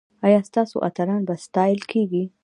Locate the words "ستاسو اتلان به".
0.49-1.35